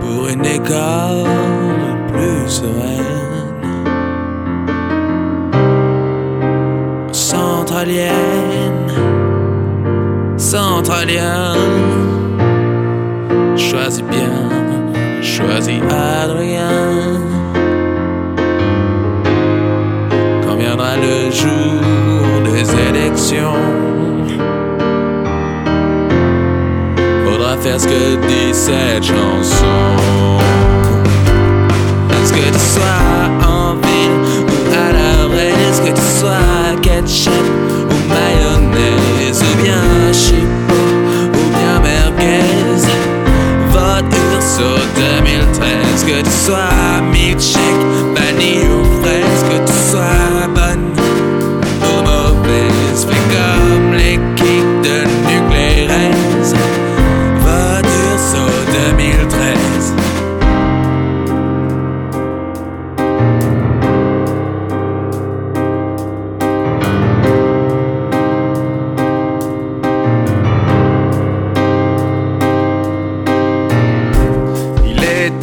[0.00, 1.24] pour une école
[2.12, 3.02] plus sereine.
[7.12, 8.12] Centralienne,
[10.36, 11.56] centralienne,
[13.56, 17.18] choisis bien, choisis Adrien.
[20.44, 23.91] Quand viendra le jour des élections.
[27.60, 30.38] Faire ce que dit cette chanson.
[32.10, 37.32] Est-ce que tu sois en ville ou à la vraie Est-ce que tu sois ketchup
[37.90, 39.42] ou mayonnaise?
[39.42, 40.74] Ou bien chipot
[41.34, 42.82] ou bien merguez?
[43.70, 47.61] Vote Urso 2013 Que tu sois milkshake,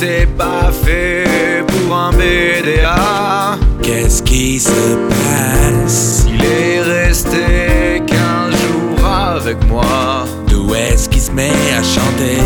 [0.00, 3.58] Était pas fait pour un BDA.
[3.82, 6.24] Qu'est-ce qui se passe?
[6.28, 10.24] Il est resté 15 jours avec moi.
[10.46, 12.38] D'où est-ce qu'il se met à chanter?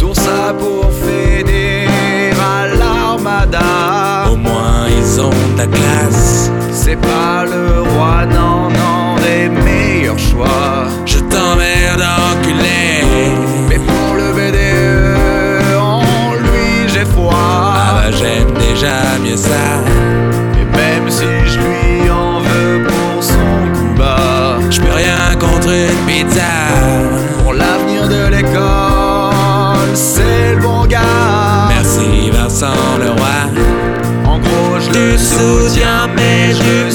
[0.00, 4.28] Tout ça pour finir à l'armada.
[4.32, 10.79] Au moins ils ont la classe C'est pas le roi, non, non, des meilleurs choix.
[19.22, 19.82] Mieux ça.
[20.54, 23.34] Et même si je lui en veux pour son
[23.74, 26.40] coup bas, Je peux rien contre une pizza.
[27.42, 31.68] pour l'avenir de l'école, c'est le bon gars.
[31.68, 33.40] Merci Vincent Leroy.
[34.26, 36.90] En gros, je le soutiens mais je le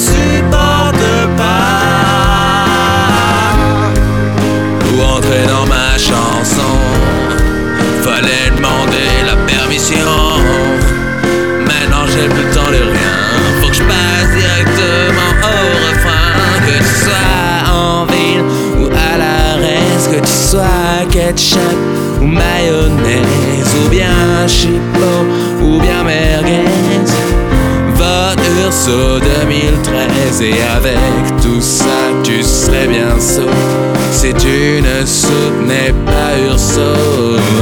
[22.20, 25.24] ou mayonnaise Ou bien chipot
[25.60, 26.64] ou bien merguez.
[27.94, 31.84] Vote Urso 2013 Et avec tout ça
[32.22, 33.50] tu serais bien sot.
[34.12, 36.80] Si tu ne soutenais pas Urso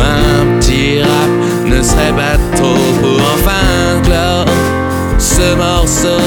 [0.00, 1.30] Un petit rap
[1.66, 4.44] ne serait pas trop Pour enfin clore
[5.18, 6.23] ce morceau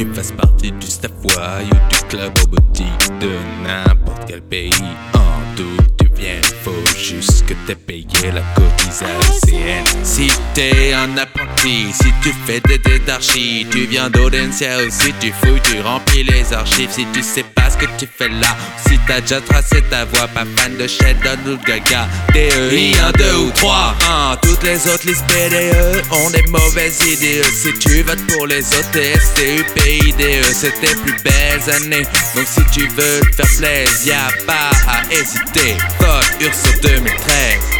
[0.00, 2.86] tu fasses partie du staff ou du club robotique
[3.20, 4.72] De n'importe quel pays.
[5.12, 9.84] En tout tu viens, faut juste que t'aies payé la cotisation.
[10.02, 15.12] Si t'es un apprenti, si tu fais des dés d'archi Tu viens d'Audencia ou si
[15.20, 16.90] tu fouilles, tu remplis les archives.
[16.90, 18.56] Si tu sais pas que tu fais là.
[18.86, 22.06] Si t'as déjà tracé ta voie, pas fan de Sheldon ou de Gaga.
[22.34, 27.42] DEI 1, 2 ou 3 hein, Toutes les autres listes PDE ont des mauvaises idées.
[27.52, 32.06] Si tu votes pour les autres TSTU, PIDE C'est tes plus belles années.
[32.34, 35.76] Donc si tu veux te faire plaisir, y'a pas à hésiter.
[35.98, 37.79] Vote Urso 2013